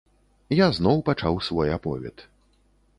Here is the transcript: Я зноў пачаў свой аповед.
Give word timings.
Я 0.59 0.67
зноў 0.77 1.05
пачаў 1.11 1.39
свой 1.51 1.73
аповед. 1.77 2.29